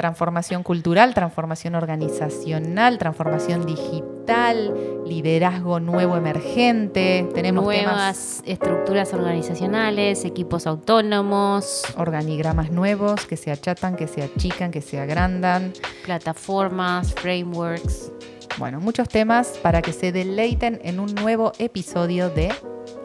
[0.00, 7.28] transformación cultural, transformación organizacional, transformación digital, liderazgo nuevo emergente.
[7.34, 14.80] Tenemos nuevas estructuras organizacionales, equipos autónomos, organigramas nuevos que se achatan, que se achican, que
[14.80, 15.74] se agrandan,
[16.06, 18.10] plataformas, frameworks.
[18.56, 22.54] Bueno, muchos temas para que se deleiten en un nuevo episodio de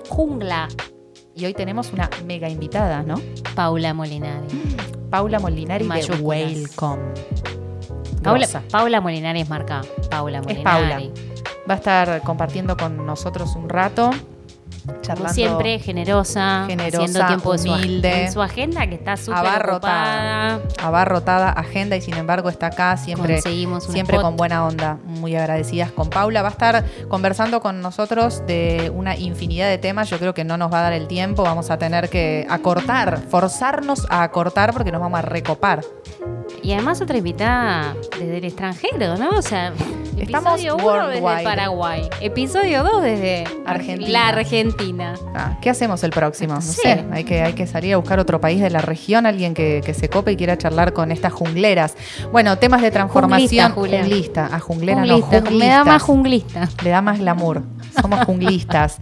[0.08, 0.70] Jungla.
[1.36, 3.16] Y hoy tenemos una mega invitada, ¿no?
[3.54, 4.95] Paula Molinari.
[5.16, 7.14] Paula Molinari de Welcome.
[8.22, 9.82] Paula, Paula, Molinari es marca
[10.12, 10.58] Paula Molinari.
[10.58, 11.00] Es Paula.
[11.70, 14.10] Va a estar compartiendo con nosotros un rato
[15.08, 20.62] como siempre, generosa, haciendo tiempo humilde, de su, en su agenda que está súper abarrotada.
[20.82, 24.98] Abarrotada agenda y sin embargo está acá siempre, siempre con buena onda.
[25.06, 26.42] Muy agradecidas con Paula.
[26.42, 30.10] Va a estar conversando con nosotros de una infinidad de temas.
[30.10, 31.44] Yo creo que no nos va a dar el tiempo.
[31.44, 35.84] Vamos a tener que acortar, forzarnos a acortar porque nos vamos a recopar.
[36.62, 39.30] Y además otra invitada desde el extranjero, ¿no?
[39.30, 39.74] O sea,
[40.18, 44.10] episodio 1 desde Paraguay, episodio 2 desde Argentina.
[44.10, 45.16] la Argentina.
[45.34, 46.56] Ah, ¿Qué hacemos el próximo?
[46.56, 49.54] No sé, hay, que, hay que salir a buscar otro país de la región, alguien
[49.54, 51.96] que, se cope y quiera charlar con estas jungleras.
[52.32, 53.72] Bueno, temas de transformación.
[53.72, 55.52] Junglista, A junglera no, junglista.
[55.52, 56.70] Me da más junglista.
[56.84, 57.64] Le da más glamour.
[58.02, 58.98] Somos junglistas.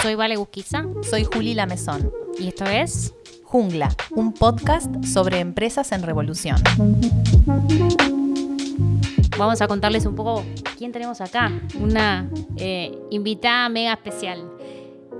[0.00, 0.84] Soy Vale Busquiza.
[1.08, 2.10] Soy Juli Lamezón.
[2.38, 3.14] Y esto es
[3.52, 6.56] Jungla, un podcast sobre empresas en revolución.
[9.36, 10.42] Vamos a contarles un poco
[10.78, 14.50] quién tenemos acá, una eh, invitada mega especial.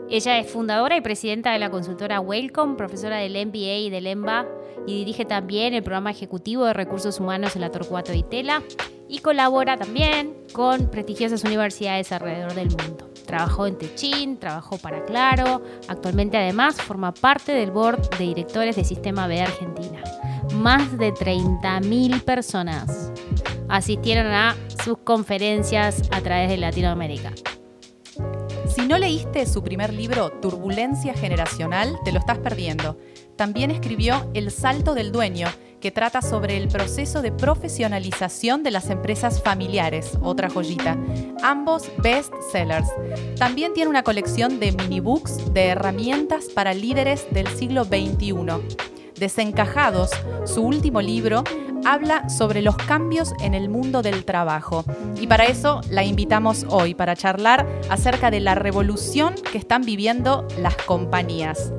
[0.09, 4.47] Ella es fundadora y presidenta de la consultora Welcome, profesora del MBA y del EMBA
[4.87, 8.63] y dirige también el programa ejecutivo de recursos humanos en la Torcuato y Tela
[9.11, 13.12] y colabora también con prestigiosas universidades alrededor del mundo.
[13.27, 18.85] Trabajó en Techin, trabajó para Claro, actualmente además forma parte del board de directores de
[18.85, 20.03] Sistema B Argentina.
[20.55, 23.13] Más de 30.000 personas
[23.69, 27.33] asistieron a sus conferencias a través de Latinoamérica.
[28.75, 32.99] Si no leíste su primer libro, Turbulencia Generacional, te lo estás perdiendo.
[33.37, 35.49] También escribió El Salto del Dueño,
[35.83, 40.97] que trata sobre el proceso de profesionalización de las empresas familiares, otra joyita.
[41.43, 42.89] Ambos best sellers.
[43.37, 48.33] También tiene una colección de mini books de herramientas para líderes del siglo XXI.
[49.19, 50.11] Desencajados,
[50.47, 51.43] su último libro,
[51.85, 54.85] habla sobre los cambios en el mundo del trabajo.
[55.21, 60.47] Y para eso la invitamos hoy, para charlar acerca de la revolución que están viviendo
[60.59, 61.73] las compañías.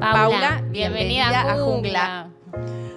[0.00, 2.30] Paula, bienvenida, a Jungla.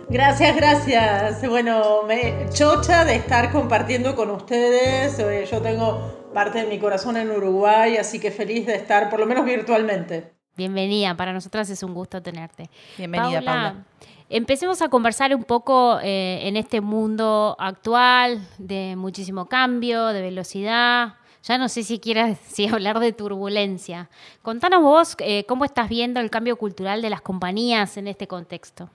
[0.10, 1.48] Gracias, gracias.
[1.50, 5.18] Bueno, me chocha de estar compartiendo con ustedes.
[5.20, 9.20] Eh, yo tengo parte de mi corazón en Uruguay, así que feliz de estar, por
[9.20, 10.34] lo menos virtualmente.
[10.56, 12.70] Bienvenida, para nosotras es un gusto tenerte.
[12.98, 13.86] Bienvenida, Paula.
[14.30, 21.16] Empecemos a conversar un poco eh, en este mundo actual de muchísimo cambio, de velocidad.
[21.44, 24.10] Ya no sé si quieras si hablar de turbulencia.
[24.42, 28.90] Contanos vos eh, cómo estás viendo el cambio cultural de las compañías en este contexto.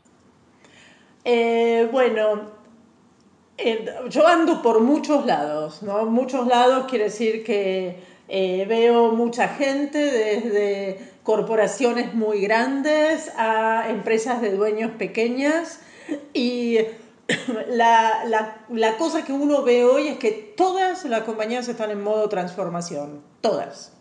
[1.24, 2.52] Eh, bueno,
[4.08, 6.06] yo ando por muchos lados, ¿no?
[6.06, 14.40] Muchos lados quiere decir que eh, veo mucha gente desde corporaciones muy grandes a empresas
[14.40, 15.80] de dueños pequeñas
[16.32, 16.78] y
[17.68, 22.02] la, la, la, cosa que uno ve hoy es que todas las compañías están en
[22.02, 23.92] modo transformación, todas.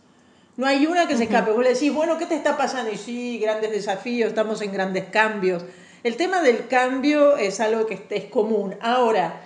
[0.56, 1.52] No hay una que se escape.
[1.52, 2.92] Vos le decís, bueno, ¿qué te está pasando?
[2.92, 5.64] Y sí, grandes desafíos, estamos en grandes cambios.
[6.04, 8.76] El tema del cambio es algo que es común.
[8.82, 9.42] Ahora,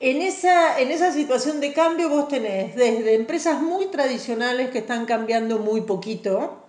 [0.00, 5.06] en esa, en esa situación de cambio vos tenés desde empresas muy tradicionales que están
[5.06, 6.64] cambiando muy poquito,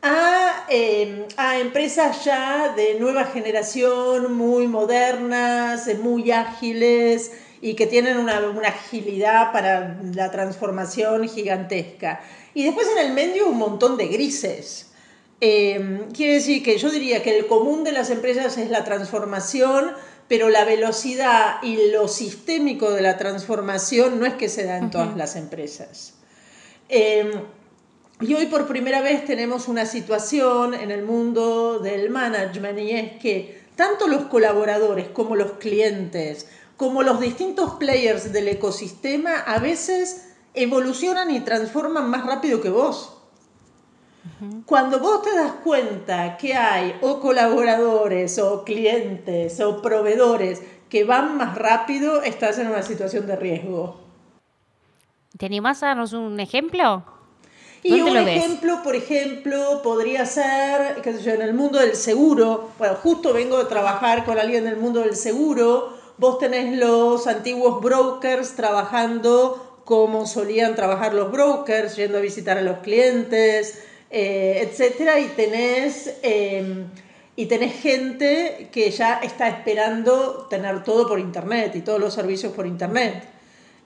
[0.00, 8.16] a, em, a, empresas ya de nueva generación, muy modernas, muy ágiles y que tienen
[8.16, 12.20] una, una, agilidad para la transformación gigantesca.
[12.54, 14.92] Y después en el medio un montón de grises.
[15.40, 19.92] Em, quiere decir que yo diría que el común de las empresas es la transformación,
[20.28, 24.90] pero la velocidad y lo sistémico de la transformación no es que se da en
[24.90, 26.14] todas las empresas.
[26.88, 27.30] Em,
[28.20, 33.12] y hoy por primera vez tenemos una situación en el mundo del management y es
[33.20, 36.48] que tanto los colaboradores como los clientes,
[36.78, 43.15] como los distintos players del ecosistema, a veces evolucionan y transforman más rápido que vos.
[44.66, 51.36] Cuando vos te das cuenta que hay o colaboradores o clientes o proveedores que van
[51.36, 54.00] más rápido, estás en una situación de riesgo.
[55.36, 57.04] ¿Te animás a darnos un ejemplo?
[57.82, 62.70] Y un ejemplo, por ejemplo, podría ser, qué sé yo, en el mundo del seguro.
[62.78, 65.96] Bueno, justo vengo de trabajar con alguien del mundo del seguro.
[66.18, 72.62] Vos tenés los antiguos brokers trabajando como solían trabajar los brokers, yendo a visitar a
[72.62, 76.86] los clientes, eh, etcétera, y tenés em,
[77.36, 82.52] y tenés gente que ya está esperando tener todo por internet y todos los servicios
[82.52, 83.24] por internet.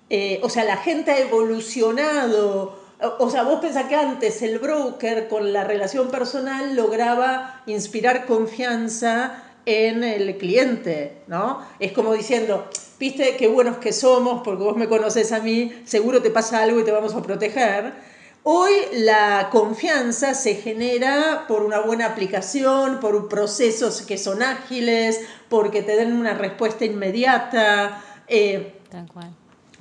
[0.08, 2.81] Eh, o sea, la gente ha evolucionado
[3.19, 9.43] o sea, vos pensás que antes el broker con la relación personal lograba inspirar confianza
[9.64, 11.64] en el cliente, ¿no?
[11.78, 12.69] Es como diciendo,
[12.99, 16.81] viste qué buenos que somos porque vos me conoces a mí, seguro te pasa algo
[16.81, 18.10] y te vamos a proteger.
[18.43, 25.83] Hoy la confianza se genera por una buena aplicación, por procesos que son ágiles, porque
[25.83, 28.03] te den una respuesta inmediata.
[28.29, 29.31] Eh, Tal cual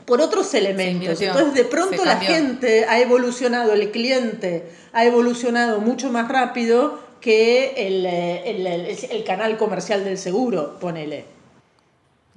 [0.10, 1.22] por otros elementos.
[1.22, 7.88] Entonces, de pronto la gente ha evolucionado, el cliente ha evolucionado mucho más rápido que
[7.88, 11.26] el, el, canal comercial del seguro, ponele.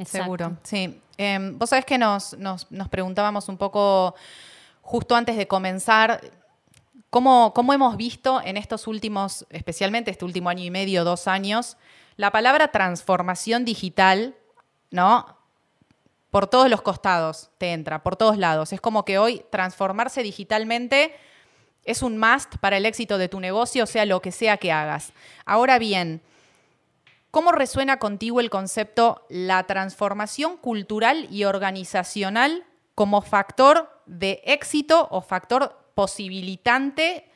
[0.05, 1.01] Seguro, sí.
[1.17, 4.15] Em, vos sabés que nos, nos, preguntábamos un poco
[4.83, 6.21] justo antes de comenzar.
[7.09, 11.79] ¿Cómo, ¿Cómo hemos visto en estos últimos, especialmente este último año y medio, dos años,
[12.17, 14.37] la palabra transformación digital,
[14.91, 15.43] ¿no?
[16.33, 18.73] por todos los costados te entra, por todos lados.
[18.73, 21.15] Es como que hoy transformarse digitalmente
[21.85, 25.13] es un must para el éxito de tu negocio, sea lo que sea que hagas.
[25.45, 26.23] Ahora bien,
[27.31, 32.65] ¿cómo resuena contigo el concepto la transformación cultural y organizacional
[32.95, 37.31] como factor de éxito o factor posibilitante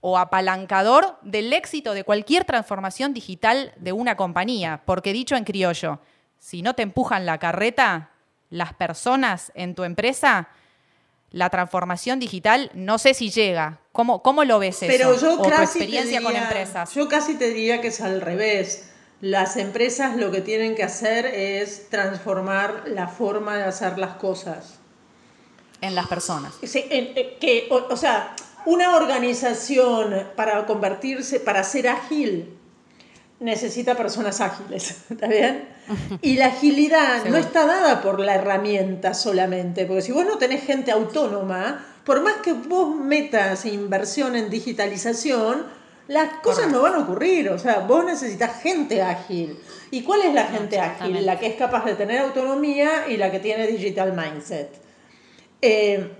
[0.00, 4.82] o apalancador del éxito de cualquier transformación digital de una compañía?
[4.84, 6.00] Porque dicho en criollo,
[6.38, 8.10] si no te empujan la carreta,
[8.50, 10.48] las personas en tu empresa,
[11.30, 13.80] la transformación digital, no sé si llega.
[13.92, 15.20] ¿Cómo, cómo lo ves Pero eso?
[15.20, 16.94] Yo o tu experiencia con empresas.
[16.94, 18.90] Yo casi te diría que es al revés.
[19.20, 24.80] Las empresas lo que tienen que hacer es transformar la forma de hacer las cosas.
[25.82, 26.54] En las personas.
[26.62, 28.34] Sí, eh, que, o sea,
[28.64, 32.56] una organización para convertirse, para ser ágil,
[33.42, 35.68] necesita personas ágiles, ¿está bien?
[36.22, 40.64] Y la agilidad no está dada por la herramienta solamente, porque si vos no tenés
[40.64, 45.66] gente autónoma, por más que vos metas inversión en digitalización,
[46.08, 49.58] las cosas no van a ocurrir, o sea, vos necesitas gente ágil.
[49.90, 51.24] ¿Y cuál es la gente ágil?
[51.24, 54.81] La que es capaz de tener autonomía y la que tiene digital mindset.
[55.62, 56.10] Eh,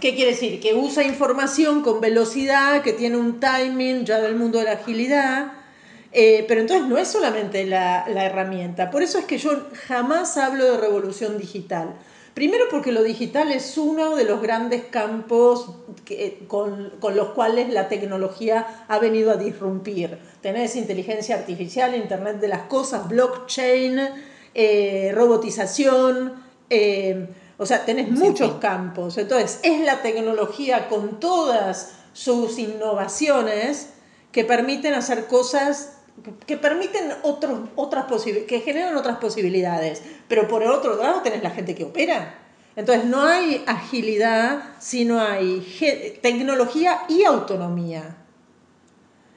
[0.00, 0.60] ¿Qué quiere decir?
[0.60, 5.52] Que usa información con velocidad, que tiene un timing ya del mundo de la agilidad,
[6.12, 8.90] eh, pero entonces no es solamente la, herramienta.
[8.90, 11.94] Por eso es que yo jamás hablo de revolución digital.
[12.34, 15.70] Primero porque lo digital es uno de los grandes campos
[16.46, 20.18] con, los cuales la tecnología ha venido a disrumpir.
[20.42, 23.98] Tenés inteligencia artificial, Internet de las Cosas, blockchain,
[24.54, 26.34] eh, robotización,
[26.68, 27.28] eh,
[27.58, 29.18] o sea, tenés muchos campos.
[29.18, 33.90] Entonces, es la tecnología con todas sus innovaciones
[34.32, 35.92] que permiten hacer cosas
[36.46, 38.06] que permiten otros, otras
[38.48, 40.02] que generan otras posibilidades.
[40.28, 42.38] Pero por el otro lado tenés la gente que opera.
[42.74, 48.16] Entonces no hay agilidad si no hay tecnología y autonomía.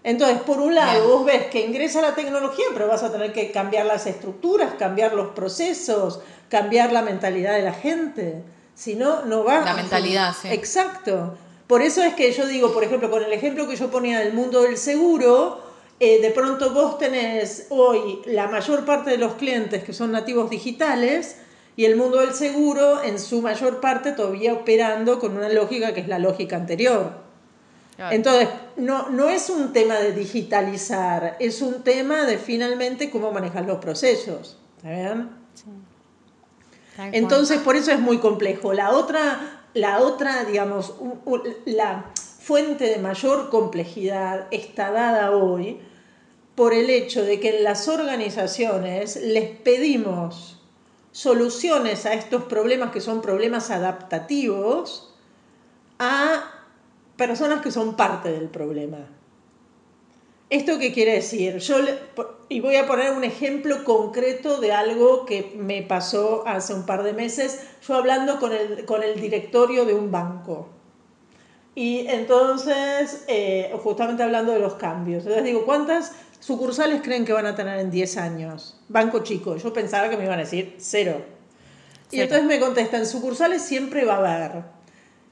[0.04, 3.52] Entonces, por un lado, vos ves que ingresa la tecnología, pero vas a tener que
[3.52, 8.44] cambiar las estructuras, cambiar los procesos, cambiar la mentalidad de la gente.
[8.76, 9.62] Si no, no va.
[9.62, 10.48] La mentalidad, sí.
[10.50, 11.38] Exacto.
[11.68, 14.34] Por eso es que yo digo, por ejemplo, con el ejemplo que yo ponía del
[14.34, 15.62] mundo del seguro,
[16.00, 20.50] eh, de pronto vos tenés hoy la mayor parte de los clientes que son nativos
[20.50, 21.36] digitales
[21.76, 26.00] y el mundo del seguro en su mayor parte todavía operando con una lógica que
[26.00, 27.29] es la lógica anterior.
[28.12, 33.66] Entonces, no, no es un tema de digitalizar, es un tema de finalmente cómo manejar
[33.66, 34.58] los procesos.
[36.98, 38.74] Entonces, por eso es muy complejo.
[38.74, 40.94] La otra, la otra digamos,
[41.66, 45.80] la fuente de mayor complejidad está dada hoy
[46.56, 50.60] por el hecho de que en las organizaciones les pedimos
[51.12, 55.14] soluciones a estos problemas que son problemas adaptativos
[56.00, 56.59] a
[57.20, 59.06] personas que son parte del problema.
[60.50, 61.58] ¿Esto qué quiere decir?
[61.58, 61.76] Yo,
[62.48, 67.04] y voy a poner un ejemplo concreto de algo que me pasó hace un par
[67.04, 70.70] de meses, yo hablando con el, con el directorio de un banco.
[71.76, 77.46] Y entonces, eh, justamente hablando de los cambios, entonces digo, ¿cuántas sucursales creen que van
[77.46, 78.82] a tener en 10 años?
[78.88, 81.22] Banco chico, yo pensaba que me iban a decir cero.
[82.12, 84.79] Y entonces me contestan, sucursales siempre va a haber.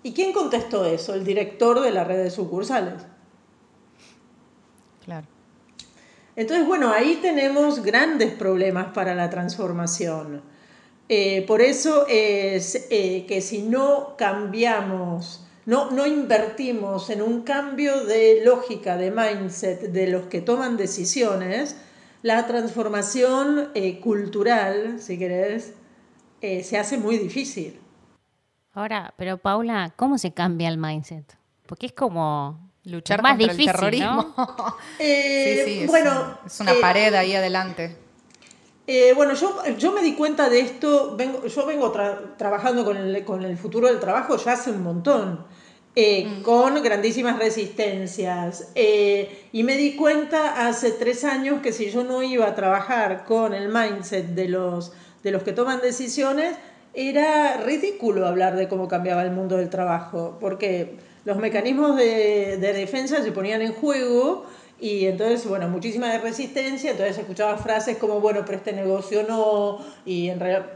[0.07, 1.13] ¿Y quién contestó eso?
[1.15, 2.93] El director de la red de sucursales.
[5.03, 5.27] Claro.
[6.37, 10.43] Entonces, bueno, ahí tenemos grandes problemas para la transformación.
[11.09, 18.05] Eh, por eso es eh, que si no cambiamos, no, no invertimos en un cambio
[18.05, 21.75] de lógica, de mindset de los que toman decisiones,
[22.21, 25.73] la transformación eh, cultural, si querés,
[26.39, 27.81] se hace muy difícil.
[28.77, 31.35] Ahora, pero Paula, ¿cómo se cambia el mindset?
[31.65, 34.35] Porque es como luchar más contra difícil, el terrorismo.
[34.99, 35.03] sí,
[35.65, 37.97] sí, es, bueno, es una pared ahí adelante.
[38.85, 41.91] Eh, bueno, yo, yo me di cuenta de esto, vengo, yo vengo
[42.37, 45.43] trabajando con el, con el, futuro del trabajo ya hace un montón,
[45.95, 46.41] eh, mm.
[46.43, 48.73] con grandísimas resistencias.
[48.75, 53.25] Eh, y me di cuenta hace tres años que si yo no iba a trabajar
[53.25, 54.93] con el mindset de los,
[55.23, 56.55] de los que toman decisiones,
[56.93, 62.73] era ridículo hablar de cómo cambiaba el mundo del trabajo, porque los mecanismos de, de
[62.73, 64.45] defensa se ponían en juego
[64.79, 70.29] y entonces, bueno, muchísima resistencia, entonces escuchaba frases como, bueno, pero este negocio no, y
[70.29, 70.67] en realidad,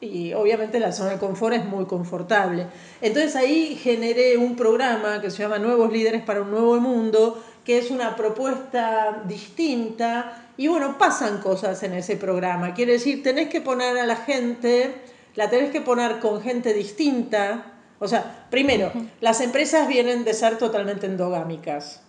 [0.00, 2.66] y obviamente la zona de confort es muy confortable.
[3.00, 7.78] Entonces ahí generé un programa que se llama Nuevos Líderes para un Nuevo Mundo, que
[7.78, 12.74] es una propuesta distinta, y bueno, pasan cosas en ese programa.
[12.74, 15.02] Quiere decir, tenés que poner a la gente,
[15.34, 17.72] la tenés que poner con gente distinta.
[17.98, 22.02] O sea, primero, las empresas vienen de ser totalmente endogámicas.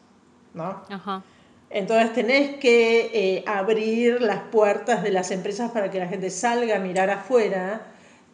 [0.55, 0.81] ¿no?
[1.69, 6.77] Entonces tenés que eh, abrir las puertas de las empresas para que la gente salga
[6.77, 7.81] a mirar afuera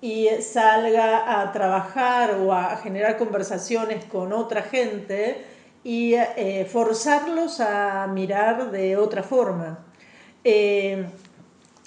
[0.02, 5.46] y salga a trabajar o a generar conversaciones con otra gente
[5.84, 9.80] y eh, forzarlos a mirar de otra forma.
[10.44, 11.06] Eh,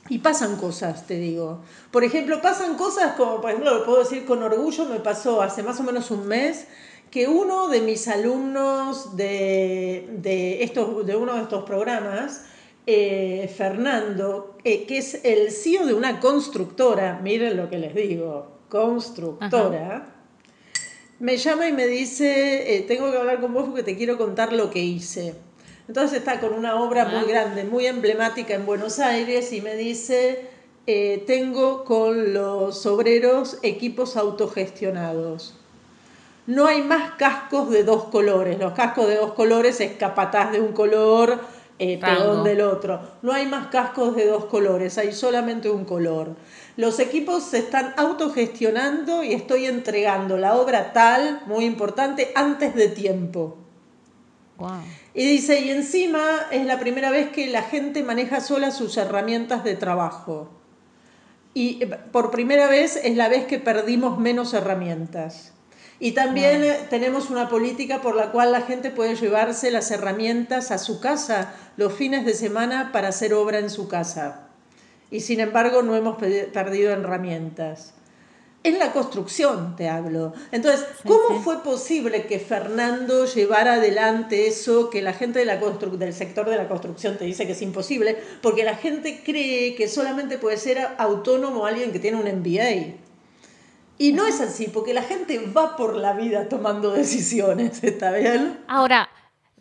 [0.08, 1.60] y pasan cosas, te digo.
[1.90, 5.62] Por ejemplo, pasan cosas como, por ejemplo, lo puedo decir con orgullo, me pasó hace
[5.62, 6.66] más o menos un mes
[7.10, 12.44] que uno de mis alumnos de, de, estos, de uno de estos programas,
[12.86, 20.23] eh, Fernando, que es el CEO de una constructora, miren lo que les digo, constructora,
[21.18, 24.52] me llama y me dice, eh, tengo que hablar con vos porque te quiero contar
[24.52, 25.35] lo que hice.
[25.88, 30.49] Entonces está con una obra muy grande, muy emblemática en Buenos Aires y me dice,
[31.26, 35.54] tengo con los obreros equipos autogestionados
[36.47, 38.59] no hay más cascos de dos colores.
[38.59, 41.40] Los cascos de dos colores es capataz de un color,
[41.78, 43.00] eh, peón del otro.
[43.23, 46.35] No hay más cascos de dos colores, hay solamente un color.
[46.76, 52.88] Los equipos se están autogestionando y estoy entregando la obra tal, muy importante, antes de
[52.88, 53.58] tiempo.
[55.14, 59.62] Y dice, y encima es la primera vez que la gente maneja sola sus herramientas
[59.62, 60.48] de trabajo.
[61.54, 65.52] Y eh, por primera vez es la vez que perdimos menos herramientas.
[66.00, 70.78] Y también tenemos una política por la cual la gente puede llevarse las herramientas a
[70.78, 74.43] su casa los fines de semana para hacer obra en su casa.
[75.14, 77.94] Y sin embargo no hemos perdido herramientas.
[78.64, 80.33] En la construcción te hablo.
[80.50, 86.12] Entonces, ¿cómo fue posible que Fernando llevara adelante eso que la gente de la del
[86.12, 88.18] sector de la construcción te dice que es imposible?
[88.42, 92.97] Porque la gente cree que solamente puede ser autónomo alguien que tiene un MBA.
[93.99, 98.59] Y no es así, porque la gente va por la vida tomando decisiones, ¿está bien?
[98.66, 99.09] Ahora,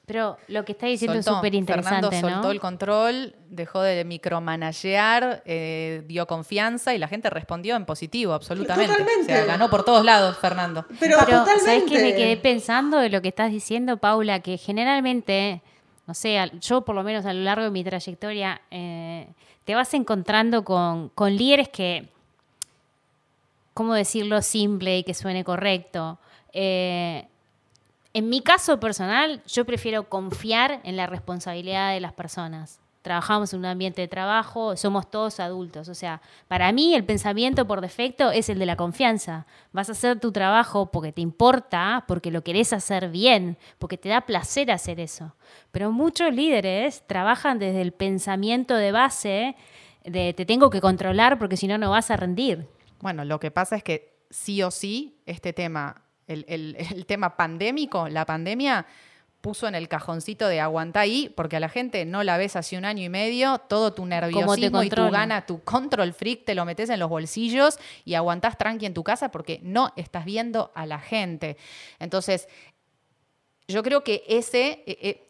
[0.06, 5.44] pero lo que está diciendo es súper interesante, Fernando soltó el control, dejó de micromanagear,
[5.46, 8.92] eh, dio confianza y la gente respondió en positivo, absolutamente.
[8.92, 9.34] Totalmente.
[9.34, 10.86] O sea, ganó por todos lados, Fernando.
[11.00, 11.60] Pero, totalmente.
[11.62, 14.42] ¿sabes qué me quedé pensando de lo que estás diciendo, Paula?
[14.42, 15.62] Que generalmente,
[16.06, 19.28] no sé, yo por lo menos a lo largo de mi trayectoria, eh,
[19.64, 22.10] te vas encontrando con, con líderes que
[23.74, 26.20] ¿cómo decirlo simple y que suene correcto?
[26.52, 27.26] Eh,
[28.14, 32.80] en mi caso personal, yo prefiero confiar en la responsabilidad de las personas.
[33.02, 35.90] Trabajamos en un ambiente de trabajo, somos todos adultos.
[35.90, 39.46] O sea, para mí el pensamiento por defecto es el de la confianza.
[39.74, 44.08] Vas a hacer tu trabajo porque te importa, porque lo querés hacer bien, porque te
[44.08, 45.36] da placer hacer eso.
[45.72, 49.56] Pero muchos líderes trabajan desde el pensamiento de base
[50.06, 52.68] de te tengo que controlar porque si no, no vas a rendir.
[53.02, 58.26] Bueno, lo que pasa es que sí o sí, este tema, el, tema pandémico, la
[58.26, 58.86] pandemia,
[59.42, 62.78] puso en el cajoncito de aguanta ahí, porque a la gente no la ves hace
[62.78, 66.64] un año y medio, todo tu nerviosismo y tu gana, tu control freak, te lo
[66.64, 70.86] metes en los bolsillos y aguantás tranqui en tu casa porque no estás viendo a
[70.86, 71.58] la gente.
[72.00, 72.48] Entonces,
[73.68, 75.28] yo creo que ese, e, e,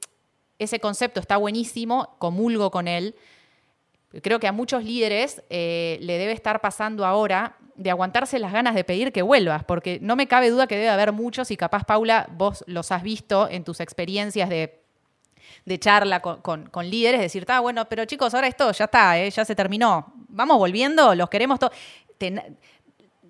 [0.59, 3.15] ese concepto está buenísimo, comulgo con él,
[4.21, 8.75] creo que a muchos líderes eh, le debe estar pasando ahora de aguantarse las ganas
[8.75, 11.85] de pedir que vuelvas, porque no me cabe duda que debe haber muchos y capaz,
[11.85, 14.79] Paula, vos los has visto en tus experiencias de,
[15.79, 19.55] charla con, líderes, decir, ah, bueno, pero chicos, ahora esto ya está, eh, ya se
[19.55, 21.73] terminó, vamos volviendo, los queremos todos.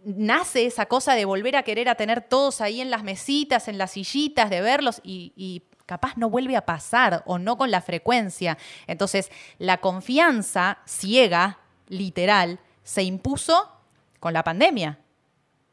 [0.05, 3.77] Nace esa cosa de volver a querer a tener todos ahí en las mesitas, en
[3.77, 5.63] las sillitas, de verlos y
[5.93, 8.57] capaz no vuelve a pasar o no con la frecuencia.
[8.87, 13.71] Entonces, la confianza ciega, literal, se impuso
[14.19, 14.97] con la pandemia.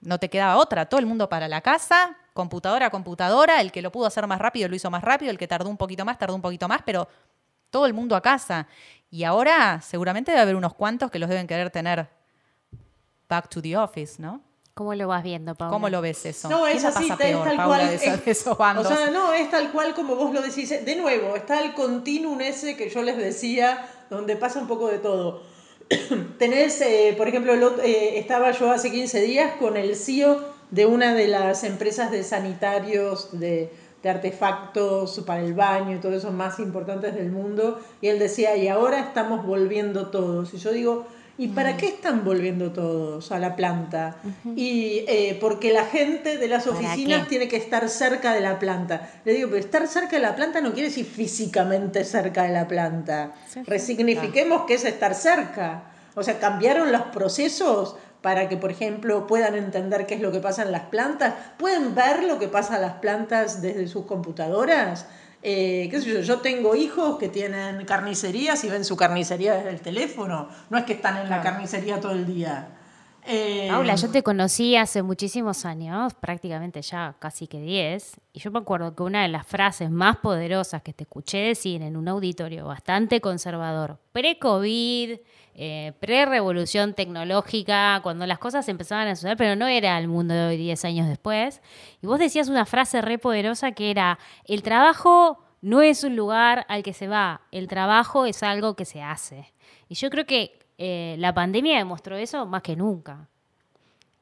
[0.02, 3.80] No te quedaba otra, todo el mundo para la casa, computadora a computadora, el que
[3.80, 6.18] lo pudo hacer más rápido lo hizo más rápido, el que tardó un poquito más,
[6.18, 7.08] tardó un poquito más, pero
[7.70, 8.66] todo el mundo a casa.
[9.10, 12.10] Y ahora seguramente debe haber unos cuantos que los deben querer tener
[13.26, 14.42] back to the office, ¿no?
[14.80, 15.74] ¿Cómo lo vas viendo, Paula?
[15.74, 16.48] ¿Cómo lo ves eso?
[16.48, 18.86] No, es así, peor, tal cual, de, esos bandos?
[18.86, 20.70] O sea, no, es tal cual como vos lo decís.
[20.70, 24.96] De nuevo, está el continuum ese que yo les decía, donde pasa un poco de
[24.96, 25.42] todo.
[26.38, 31.12] Tenés, eh, por ejemplo, eh, estaba yo hace 15 días con el CEO de una
[31.12, 33.70] de las empresas de sanitarios de,
[34.02, 38.56] de artefactos para el baño y todo eso más importantes del mundo, y él decía,
[38.56, 40.54] y ahora estamos volviendo todos.
[40.54, 41.06] Y yo digo,
[41.40, 44.16] ¿Y para qué están volviendo todos a la planta?
[44.56, 49.10] Y eh, porque la gente de las oficinas tiene que estar cerca de la planta.
[49.24, 52.68] Le digo, pero estar cerca de la planta no quiere decir físicamente cerca de la
[52.68, 53.32] planta.
[53.66, 55.84] Resignifiquemos que es estar cerca.
[56.14, 60.40] O sea, cambiaron los procesos para que, por ejemplo, puedan entender qué es lo que
[60.40, 61.32] pasa en las plantas.
[61.56, 65.06] ¿Pueden ver lo que pasa en las plantas desde sus computadoras?
[65.42, 69.70] Eh, qué sé yo, yo tengo hijos que tienen carnicerías y ven su carnicería desde
[69.70, 70.48] el teléfono.
[70.68, 72.79] No es que están en la carnicería todo el día.
[73.26, 78.50] Eh, Paula, yo te conocí hace muchísimos años, prácticamente ya casi que 10, y yo
[78.50, 82.08] me acuerdo que una de las frases más poderosas que te escuché decir en un
[82.08, 85.18] auditorio bastante conservador, pre-COVID,
[85.54, 90.46] eh, pre-revolución tecnológica, cuando las cosas empezaban a suceder, pero no era el mundo de
[90.46, 91.60] hoy 10 años después.
[92.02, 96.64] Y vos decías una frase re poderosa que era, el trabajo no es un lugar
[96.68, 99.52] al que se va, el trabajo es algo que se hace.
[99.88, 103.28] Y yo creo que eh, la pandemia demostró eso más que nunca.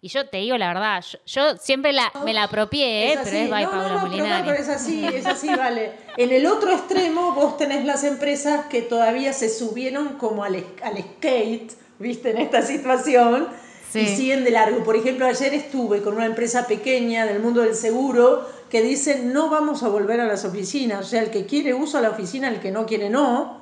[0.01, 3.19] Y yo te digo la verdad, yo, siempre la, me la apropié, ¿eh?
[3.23, 5.93] pero es by Paula no, no, es así, es así, vale.
[6.17, 10.99] En el otro extremo vos tenés las empresas que todavía se subieron como al, al
[10.99, 13.47] skate, viste, en esta situación,
[13.95, 14.83] y siguen de largo.
[14.83, 19.49] Por ejemplo, ayer estuve con una empresa pequeña del mundo del seguro que dice no
[19.49, 22.59] vamos a volver a las oficinas, o sea, el que quiere usa la oficina, el
[22.59, 23.58] que no quiere no.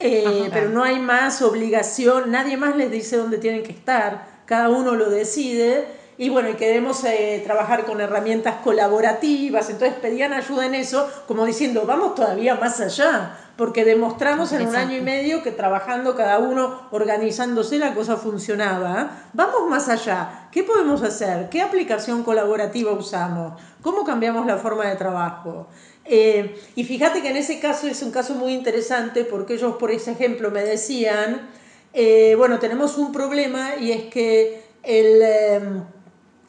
[0.00, 4.70] Eh, pero no hay más obligación, nadie más les dice dónde tienen que estar cada
[4.70, 5.98] uno lo decide.
[6.16, 11.44] Y bueno, y queremos eh, trabajar con herramientas colaborativas, entonces pedían ayuda en eso, como
[11.44, 16.40] diciendo, vamos todavía más allá, porque demostramos en un año y medio que trabajando cada
[16.40, 19.10] uno, organizándose, la cosa funcionaba.
[19.32, 21.50] Vamos más allá, ¿qué podemos hacer?
[21.50, 23.60] ¿Qué aplicación colaborativa usamos?
[23.80, 25.68] ¿Cómo cambiamos la forma de trabajo?
[26.08, 29.90] Eh, y fíjate que en ese caso es un caso muy interesante porque ellos, por
[29.90, 31.50] ese ejemplo, me decían,
[31.92, 35.82] eh, bueno, tenemos un problema y es que el em,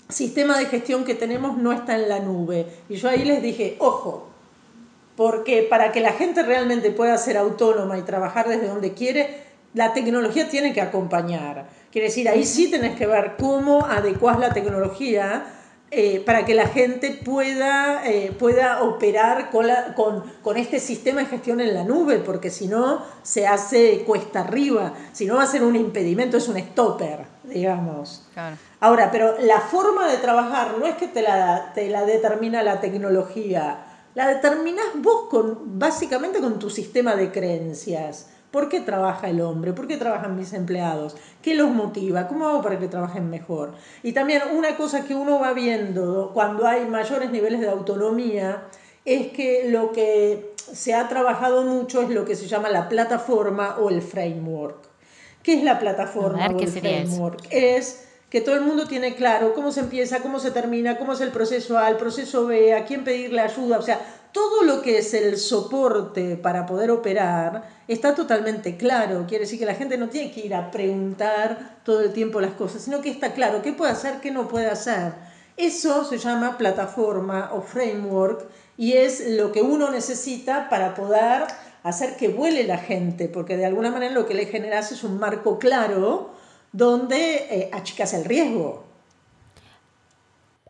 [0.07, 2.67] sistema de gestión que tenemos no está en la nube.
[2.87, 4.29] Y yo ahí les dije, ojo,
[5.17, 9.43] porque para que la gente realmente pueda ser autónoma y trabajar desde donde quiere,
[9.73, 11.67] la tecnología tiene que acompañar.
[11.91, 15.45] Quiere decir, ahí sí tenés que ver cómo adecuás la tecnología
[15.91, 21.25] eh, para que la gente pueda, eh, pueda operar con, con, con, este sistema de
[21.25, 25.47] gestión en la nube, porque si no se hace cuesta arriba, si no va a
[25.47, 28.28] ser un impedimento, es un stopper, digamos.
[28.80, 32.80] Ahora, pero la forma de trabajar no es que te la, te la determina la
[32.80, 38.28] tecnología, la determinas vos con, básicamente con tu sistema de creencias.
[38.51, 39.73] ¿Por qué trabaja el hombre?
[39.73, 41.15] ¿Por qué trabajan mis empleados?
[41.41, 42.27] ¿Qué los motiva?
[42.27, 43.73] ¿Cómo hago para que trabajen mejor?
[44.01, 48.63] Y también una cosa que uno va viendo cuando hay mayores niveles de autonomía
[49.05, 53.77] es que lo que se ha trabajado mucho es lo que se llama la plataforma
[53.79, 54.77] o el framework.
[55.43, 57.47] ¿Qué es la plataforma o el framework?
[57.51, 61.21] Es que todo el mundo tiene claro cómo se empieza, cómo se termina, cómo es
[61.21, 63.99] el proceso A, el proceso B, a quién pedirle ayuda, o sea,
[64.31, 69.25] todo lo que es el soporte para poder operar está totalmente claro.
[69.27, 72.53] Quiere decir que la gente no tiene que ir a preguntar todo el tiempo las
[72.53, 75.13] cosas, sino que está claro qué puede hacer, qué no puede hacer.
[75.57, 81.43] Eso se llama plataforma o framework y es lo que uno necesita para poder
[81.83, 85.19] hacer que vuele la gente, porque de alguna manera lo que le generas es un
[85.19, 86.31] marco claro
[86.71, 88.88] donde eh, achicas el riesgo.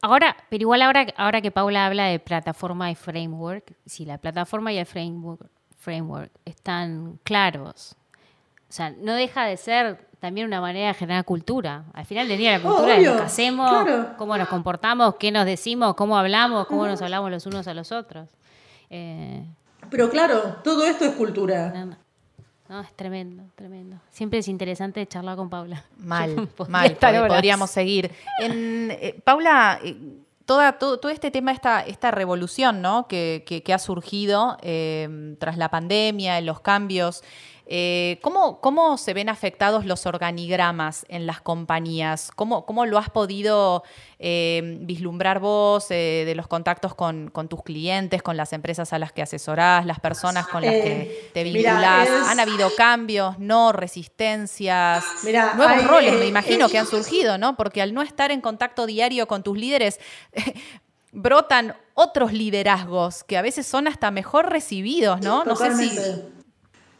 [0.01, 4.71] Ahora, pero igual ahora, ahora que Paula habla de plataforma y framework, si la plataforma
[4.71, 7.95] y el framework, framework están claros,
[8.69, 11.85] o sea, no deja de ser también una manera de generar cultura.
[11.93, 15.45] Al final del día la cultura es lo que hacemos, cómo nos comportamos, qué nos
[15.45, 18.29] decimos, cómo hablamos, cómo nos hablamos los unos a los otros.
[18.91, 19.43] Eh,
[19.89, 21.71] Pero claro, todo esto es cultura.
[21.71, 21.95] No,
[22.69, 23.97] es tremendo, tremendo.
[24.11, 25.85] Siempre es interesante charlar con Paula.
[25.97, 28.11] Mal, mal, podríamos seguir.
[28.39, 29.95] En, eh, Paula, eh,
[30.45, 33.07] toda, todo, este tema, esta, esta revolución ¿no?
[33.07, 34.57] que, que, ha surgido
[35.39, 37.23] tras la pandemia, los cambios
[37.71, 42.31] eh, ¿cómo, se ven afectados los organigramas en las compañías?
[42.35, 43.83] ¿Cómo, cómo lo has podido
[44.17, 49.11] eh, vislumbrar vos eh, de los contactos con, tus clientes, con las empresas a las
[49.11, 52.09] que asesorás, las personas con las que te vinculás?
[52.09, 55.03] ¿Han habido cambios, no, resistencias,
[55.55, 57.55] nuevos roles, me imagino, que han surgido, ¿no?
[57.55, 59.99] Porque al no estar en contacto diario con tus líderes,
[61.11, 65.43] brotan otros liderazgos que a veces son hasta mejor recibidos, ¿no?
[65.45, 65.91] No sé si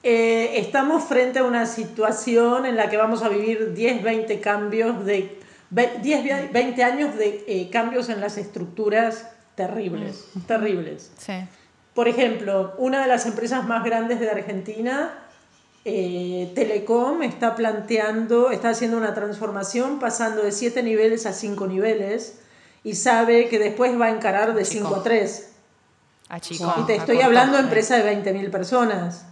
[0.02, 5.06] eh, estamos frente a una situación en la que vamos a vivir 10, 20 cambios
[5.06, 5.38] de
[5.72, 10.40] 10, 20 años de eh, cambios en las estructuras terribles, mm.
[10.42, 11.12] terribles.
[11.94, 15.20] Por ejemplo, una de las empresas más grandes de Argentina,
[15.84, 22.40] eh, Telecom, está planteando, está haciendo una transformación pasando de 7 niveles a 5 niveles
[22.86, 25.52] y sabe que después va a encarar de 5 a 3.
[26.52, 29.26] y te estoy hablando de empresa de 20.000 personas.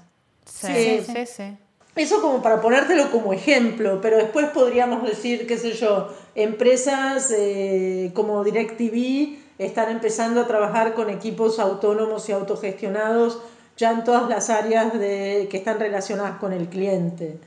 [0.48, 1.58] Sí, sí, sí.
[1.98, 8.12] Eso como para ponértelo como ejemplo, pero después podríamos decir, qué sé yo, empresas eh,
[8.14, 13.40] como DirecTV están empezando a trabajar con equipos autónomos y autogestionados
[13.78, 17.40] ya en todas las áreas de, que están relacionadas con el cliente.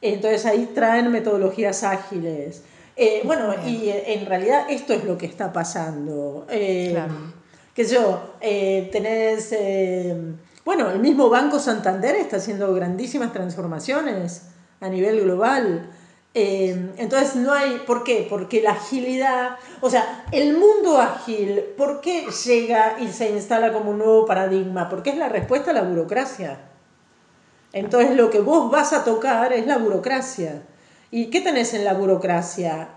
[0.00, 2.62] Entonces ahí traen metodologías ágiles.
[2.94, 6.46] Eh, bueno, y en realidad esto es lo que está pasando.
[6.50, 7.14] Eh, claro.
[7.74, 9.52] Que yo, tenés
[10.68, 14.42] bueno, el mismo Banco Santander está haciendo grandísimas transformaciones
[14.82, 15.88] a nivel global.
[16.34, 18.26] Eh, entonces no hay, ¿por qué?
[18.28, 23.92] Porque la agilidad, o sea, el mundo ágil, ¿por qué llega y se instala como
[23.92, 24.90] un nuevo paradigma?
[24.90, 26.58] Porque es la respuesta a la burocracia.
[27.72, 30.64] Entonces lo que vos vas a tocar es la burocracia.
[31.10, 32.90] ¿Y qué tenés en la burocracia?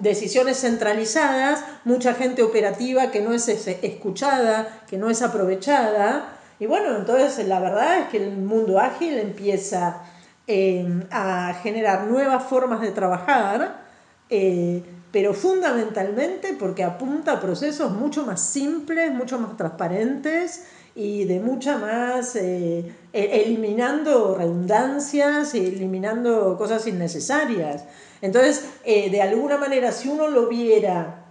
[0.00, 6.96] decisiones centralizadas, mucha gente operativa que no es escuchada, que no es aprovechada, y bueno,
[6.96, 10.02] entonces la verdad es que el mundo ágil empieza
[10.46, 13.84] em, a generar nuevas formas de trabajar,
[14.30, 20.64] eh, pero fundamentalmente porque apunta a procesos mucho más simples, mucho más transparentes
[20.94, 27.84] y de mucha más, eh, e-, eliminando redundancias y eliminando cosas innecesarias.
[28.22, 31.25] Entonces, eh, de alguna manera, si uno lo viera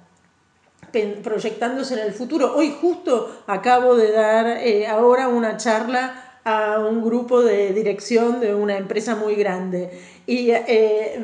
[1.24, 2.56] proyectándose en el futuro.
[2.56, 8.54] Hoy justo acabo de dar eh, ahora una charla a un grupo de dirección de
[8.54, 9.90] una empresa muy grande
[10.28, 11.20] y eh,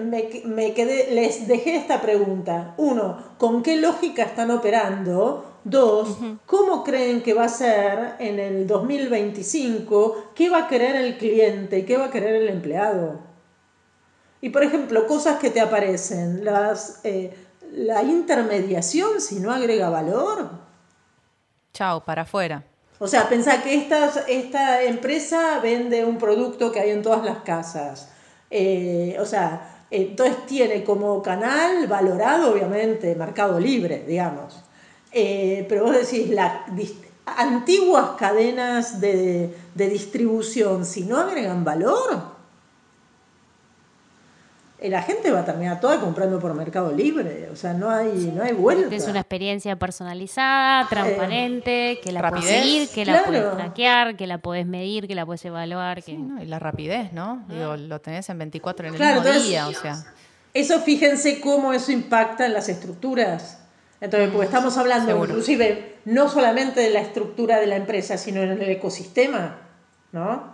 [0.45, 2.73] me, quedé, les dejé esta pregunta.
[2.77, 5.45] Uno, ¿con qué lógica están operando?
[5.63, 10.31] Dos, ¿cómo creen que va a ser en el 2025?
[10.33, 11.85] ¿Qué va a querer el cliente?
[11.85, 13.19] ¿Qué va a querer el empleado?
[14.41, 17.31] Y por ejemplo, cosas que te aparecen, las eh,
[17.71, 20.49] la intermediación si no agrega valor.
[21.73, 22.63] Chao, para afuera.
[22.99, 27.39] O sea, pensá que esta, esta empresa vende un producto que hay en todas las
[27.39, 28.09] casas.
[28.49, 34.61] Eh, o sea, entonces tiene como canal valorado, obviamente, Mercado Libre, digamos.
[35.11, 36.61] Eh, pero vos decís, las
[37.25, 42.40] antiguas cadenas de, de distribución, si no agregan valor,
[44.89, 48.41] la gente va a terminar toda comprando por Mercado Libre, o sea, no hay, no
[48.41, 48.95] hay vuelta.
[48.95, 54.39] Es una experiencia personalizada, transparente, que la puedes seguir, que la puedes traquear, que la
[54.39, 56.01] puedes medir, que la puedes evaluar.
[56.01, 56.13] Que...
[56.13, 57.45] y la rapidez, ¿no?
[57.47, 60.03] Digo, lo tenés en 24 en el mismo día, o sea.
[60.53, 63.59] Eso fíjense cómo eso impacta en las estructuras.
[64.01, 68.49] Entonces, porque estamos hablando inclusive no solamente de la estructura de la empresa, sino en
[68.49, 69.57] el ecosistema,
[70.11, 70.50] ¿no?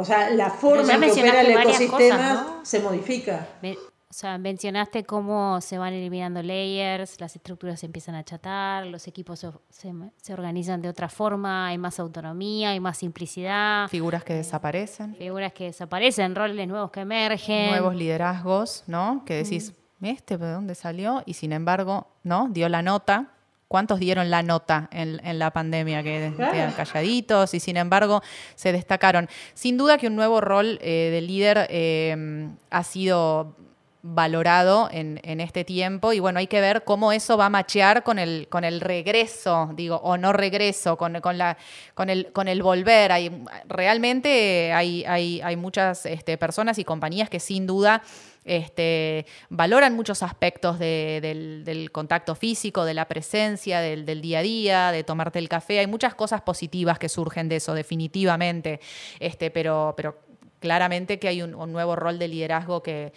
[0.00, 3.46] O sea, la forma en que opera el ecosistema se modifica.
[3.62, 9.06] o sea, mencionaste cómo se van eliminando layers, las estructuras se empiezan a achatar, los
[9.06, 13.88] equipos se, organizan de otra forma, hay más autonomía, hay más simplicidad.
[13.88, 15.14] Figuras que desaparecen.
[15.16, 17.70] Figuras que desaparecen, roles nuevos que emergen.
[17.70, 19.22] Nuevos liderazgos, ¿no?
[19.26, 21.22] Que decís, ¿este de dónde salió?
[21.26, 22.48] Y sin embargo, ¿no?
[22.48, 23.34] Dio la nota
[23.70, 26.02] ¿Cuántos dieron la nota en, la pandemia?
[26.02, 28.20] Que quedan calladitos y sin embargo
[28.56, 29.28] se destacaron.
[29.54, 33.54] Sin duda que un nuevo rol eh, de líder eh, ha sido
[34.02, 38.18] valorado en, este tiempo y bueno, hay que ver cómo eso va a machear con
[38.18, 41.56] el, con el regreso, digo, o no regreso, con, la,
[41.94, 43.12] con, el, con el volver.
[43.12, 48.02] Hay, realmente hay, hay, hay muchas este, personas y compañías que sin duda
[48.44, 55.04] este, valoran muchos aspectos del, contacto físico, de la presencia, del, día a día, de
[55.04, 55.78] tomarte el café.
[55.78, 58.80] Hay muchas cosas positivas que surgen de eso, definitivamente.
[59.18, 60.18] Este, pero, pero
[60.60, 63.12] claramente que hay un, nuevo rol de liderazgo que,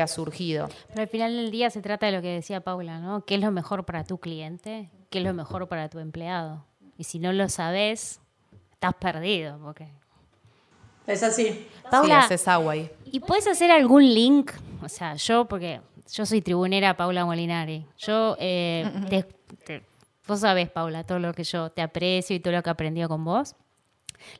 [0.00, 0.68] ha surgido.
[0.88, 3.24] Pero al final del día se trata de lo que decía Paula, ¿no?
[3.24, 4.90] ¿Qué es lo mejor para tu cliente?
[5.10, 6.64] ¿Qué es lo mejor para tu empleado?
[6.96, 8.20] Y si no lo sabes,
[8.72, 9.88] estás perdido, porque
[11.08, 11.66] es así.
[11.90, 14.52] Paula, sí, es agua ¿Y puedes hacer algún link?
[14.82, 15.80] O sea, yo, porque
[16.12, 17.86] yo soy tribunera Paula Molinari.
[17.98, 19.24] Yo, eh,
[20.26, 23.08] vos sabés, Paula, todo lo que yo te aprecio y todo lo que he aprendido
[23.08, 23.54] con vos.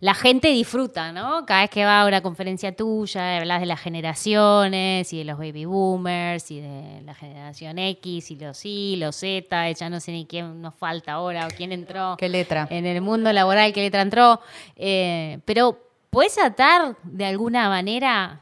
[0.00, 1.46] La gente disfruta, ¿no?
[1.46, 5.38] Cada vez que va a una conferencia tuya, hablas de las generaciones y de los
[5.38, 10.12] baby boomers y de la generación X y los Y, los Z, ya no sé
[10.12, 12.16] ni quién nos falta ahora o quién entró.
[12.18, 12.66] ¿Qué letra?
[12.70, 14.40] En el mundo laboral, qué letra entró.
[14.76, 18.40] Eh, pero ¿Puedes atar de alguna manera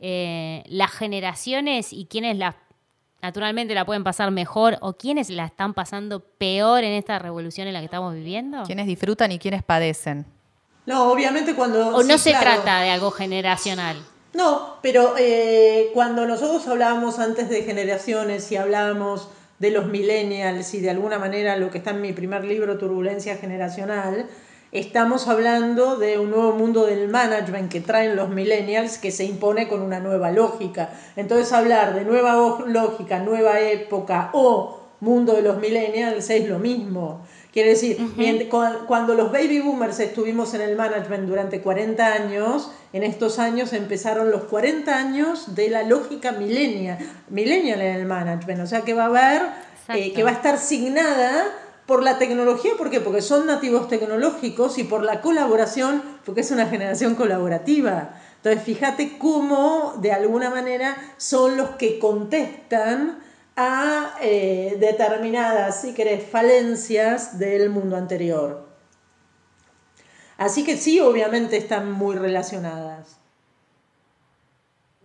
[0.00, 2.56] eh, las generaciones y quienes la,
[3.20, 7.74] naturalmente la pueden pasar mejor o quienes la están pasando peor en esta revolución en
[7.74, 8.62] la que estamos viviendo?
[8.64, 10.24] ¿Quiénes disfrutan y quiénes padecen?
[10.86, 11.94] No, obviamente cuando...
[11.94, 13.96] ¿O no se trata de algo generacional?
[14.32, 20.80] No, pero eh, cuando nosotros hablábamos antes de generaciones y hablábamos de los millennials y
[20.80, 24.26] de alguna manera lo que está en mi primer libro, Turbulencia Generacional,
[24.70, 29.66] Estamos hablando de un nuevo mundo del management que traen los millennials que se impone
[29.66, 30.90] con una nueva lógica.
[31.16, 32.34] Entonces hablar de nueva
[32.66, 37.26] lógica, nueva época o mundo de los millennials es lo mismo.
[37.50, 37.96] Quiere decir,
[38.86, 44.30] cuando los baby boomers estuvimos en el management durante 40 años, en estos años empezaron
[44.30, 46.98] los 40 años de la lógica millennial,
[47.30, 48.60] millennial en el management.
[48.60, 49.42] O sea que va a haber,
[49.94, 51.46] eh, que va a estar signada
[51.88, 53.00] por la tecnología, ¿por qué?
[53.00, 58.10] Porque son nativos tecnológicos y por la colaboración, porque es una generación colaborativa.
[58.36, 63.20] Entonces, fíjate cómo, de alguna manera, son los que contestan
[63.56, 68.68] a eh, determinadas, si querés, falencias del mundo anterior.
[70.36, 73.16] Así que sí, obviamente están muy relacionadas.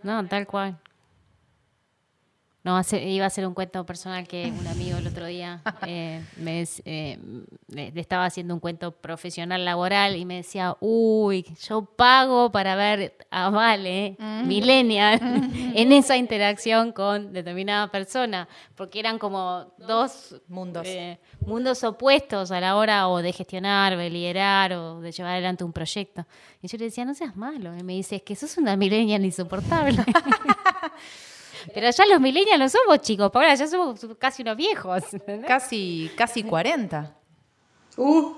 [0.04, 0.78] No, tal cual.
[2.64, 6.24] No, iba a ser un cuento personal que un amigo el otro día eh,
[6.86, 7.20] eh,
[7.68, 13.18] me, estaba haciendo un cuento profesional laboral y me decía, uy, yo pago para ver
[13.32, 14.48] a Vale, mm.
[14.48, 15.20] millennial,
[15.76, 20.88] en esa interacción con determinada persona, porque eran como dos mundos.
[20.88, 25.66] Eh, mundos opuestos a la hora o de gestionar, de liderar o de llevar adelante
[25.66, 26.26] un proyecto.
[26.62, 27.76] Y yo le decía, no seas malo.
[27.78, 29.98] Y me dice, es que sos una millennial insoportable.
[31.74, 35.04] Pero ya los millennials no somos chicos, Paula, ya somos casi unos viejos.
[35.48, 37.16] Casi, casi 40.
[37.98, 38.36] Uh.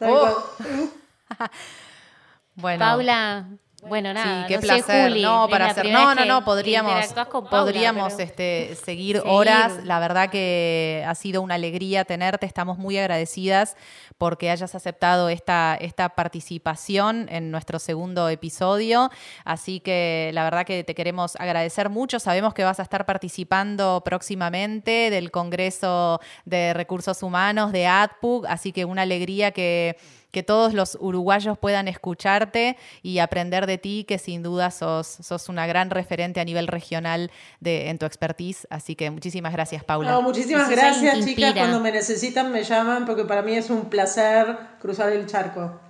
[0.00, 0.44] Oh.
[2.54, 2.78] bueno.
[2.78, 3.48] Paula,
[3.88, 4.46] bueno, nada.
[4.46, 5.16] Sí, qué placer.
[5.20, 5.90] no, para hacer.
[5.90, 7.14] No, no, no, podríamos,
[7.50, 9.84] podríamos este, seguir horas.
[9.84, 12.46] La verdad que ha sido una alegría tenerte.
[12.46, 13.76] Estamos muy agradecidas
[14.18, 19.10] porque hayas aceptado esta, esta participación en nuestro segundo episodio.
[19.44, 22.18] Así que la verdad que te queremos agradecer mucho.
[22.18, 28.72] Sabemos que vas a estar participando próximamente del Congreso de Recursos Humanos de ADPUG, así
[28.72, 29.96] que una alegría que
[30.34, 35.48] que todos los uruguayos puedan escucharte y aprender de ti, que sin duda sos, sos
[35.48, 38.66] una gran referente a nivel regional de, en tu expertise.
[38.68, 40.20] Así que muchísimas gracias, Paula.
[40.20, 41.54] muchísimas gracias, chicas.
[41.54, 45.80] Cuando me necesitan, me llaman, porque para mí es un placer cruzar el charco.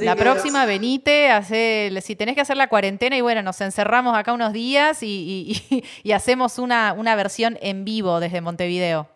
[0.00, 4.32] la próxima venite, hace, si tenés que hacer la cuarentena y bueno, nos encerramos acá
[4.32, 5.62] unos días y,
[6.02, 9.13] y hacemos una, una versión en vivo desde Montevideo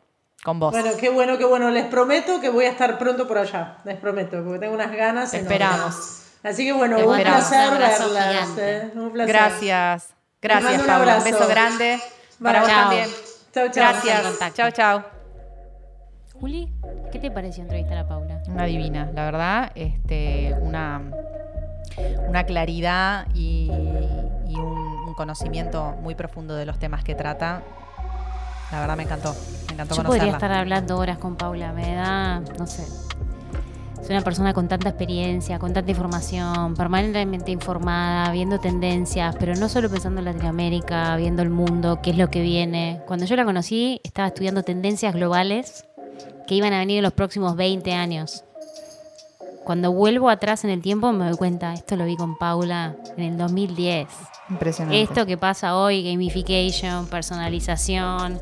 [0.49, 0.73] con vos.
[0.73, 1.69] Bueno, qué bueno, qué bueno.
[1.69, 3.77] Les prometo que voy a estar pronto por allá.
[3.85, 5.35] Les prometo, porque tengo unas ganas.
[5.35, 6.23] esperamos.
[6.43, 8.57] Así que bueno, un placer verlas.
[8.57, 8.91] ¿eh?
[8.95, 9.35] Un placer.
[9.35, 10.15] Gracias.
[10.41, 11.19] Gracias, Paula.
[11.19, 12.01] Un, beso grande.
[12.43, 13.09] Para vos también.
[13.53, 14.01] Chao, chao.
[14.03, 14.55] Gracias.
[14.55, 15.05] Chao, chao.
[16.33, 16.73] Juli,
[17.13, 18.41] ¿qué te pareció entrevistar a Paula?
[18.47, 19.73] Una divina, la verdad.
[19.75, 21.03] Este, una,
[22.27, 27.63] una claridad y, un conocimiento muy profundo de los temas que trata
[28.73, 29.35] la verdad me encantó.
[29.67, 31.73] Me encantó Yo podría estar hablando horas con Paula.
[31.73, 32.85] Me da, no sé.
[34.09, 39.69] Soy una persona con tanta experiencia, con tanta información, permanentemente informada, viendo tendencias, pero no
[39.69, 43.03] solo pensando en Latinoamérica, viendo el mundo, qué es lo que viene.
[43.07, 45.85] Cuando yo la conocí, estaba estudiando tendencias globales
[46.47, 48.45] que iban a venir en los próximos 20 años.
[49.69, 53.25] Cuando vuelvo atrás en el tiempo me doy cuenta, esto lo vi con Paula en
[53.33, 54.09] el 2010.
[54.49, 55.03] Impresionante.
[55.03, 58.41] Esto que pasa hoy, gamification, personalización.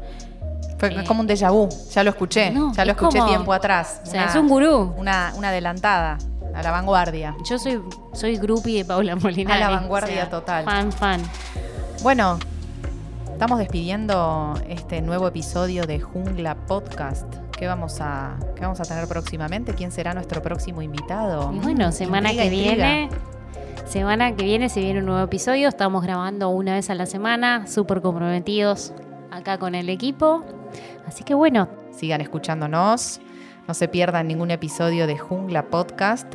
[0.79, 1.69] Fue eh, como un déjà vu.
[1.93, 2.53] Ya lo escuché.
[2.53, 4.03] No, ya lo es escuché como- tiempo atrás.
[4.05, 4.95] O sea, es un gurú.
[4.97, 6.17] Una, una adelantada.
[6.55, 7.35] A la vanguardia.
[7.51, 9.63] Yo soy, soy groupie de Paula Molinari.
[9.63, 10.65] A la vanguardia total.
[10.65, 11.23] Fan, fan.
[12.05, 12.39] Bueno,
[13.33, 17.27] estamos despidiendo este nuevo episodio de Jungla Podcast.
[17.57, 19.73] ¿Qué vamos a, qué vamos a tener próximamente?
[19.75, 21.51] ¿Quién será nuestro próximo invitado?
[21.55, 22.87] Y bueno, semana intriga, que intriga.
[22.87, 23.09] viene.
[23.87, 25.69] Semana que viene se viene un nuevo episodio.
[25.69, 28.93] Estamos grabando una vez a la semana, súper comprometidos
[29.31, 30.45] acá con el equipo.
[31.07, 33.21] Así que bueno, Sigan escuchándonos.
[33.67, 36.35] No se pierdan ningún episodio de Jungla Podcast.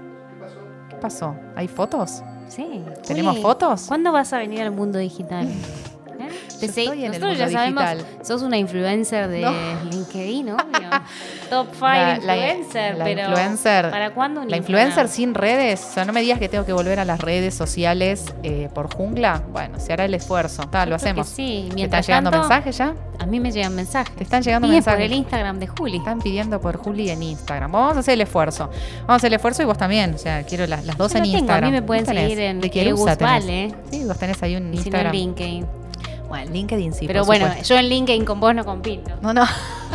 [0.89, 1.35] ¿Qué pasó?
[1.55, 2.23] ¿Hay fotos?
[2.49, 2.83] sí.
[3.07, 3.83] ¿Tenemos Uy, fotos?
[3.87, 5.47] ¿Cuándo vas a venir al mundo digital?
[6.19, 6.29] ¿Eh?
[6.59, 8.25] Yo estoy en el Nosotros ya mundo sabemos, digital.
[8.25, 9.51] sos una influencer de No.
[10.13, 10.89] LinkedIn, obvio.
[11.49, 15.85] Top 5 La- la- influencer, la pero influencer- ¿para cuándo un La influencer sin redes,
[15.89, 18.93] o sea, no me digas que tengo que volver a las redes sociales eh, por
[18.93, 19.41] jungla.
[19.51, 20.63] Bueno, se hará el esfuerzo.
[20.71, 21.27] Yo lo que hacemos.
[21.27, 22.93] Sí, ¿Te están llegando tanto, mensajes ya?
[23.19, 24.15] A mí me llegan mensajes.
[24.15, 24.97] Te están llegando Piden mensajes.
[24.99, 25.97] por el Instagram de Juli.
[25.97, 27.71] Están pidiendo por Juli en Instagram.
[27.71, 28.69] Vamos a hacer el esfuerzo.
[29.01, 30.15] Vamos a hacer el esfuerzo y vos también.
[30.15, 31.63] O sea, quiero las, las dos Yo en tengo, Instagram.
[31.63, 33.17] a mí me pueden seguir en ¿De Querusa Egus?
[33.23, 33.75] Vale.
[33.91, 35.13] Sí, vos tenés ahí un Y si no en Instagram.
[35.13, 35.65] LinkedIn.
[36.27, 37.05] bueno, LinkedIn sí.
[37.07, 37.73] Pero por bueno, supuesto.
[37.73, 39.11] yo en LinkedIn con vos no compito.
[39.21, 39.45] No, no.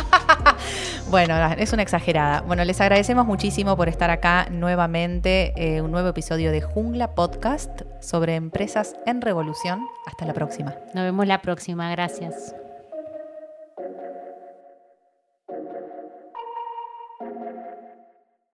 [1.09, 2.41] bueno, es una exagerada.
[2.41, 5.53] Bueno, les agradecemos muchísimo por estar acá nuevamente.
[5.55, 9.81] eh, un nuevo episodio de Jungla Podcast sobre empresas en revolución.
[10.05, 10.75] Hasta la próxima.
[10.93, 11.89] Nos vemos la próxima.
[11.91, 12.66] Gracias.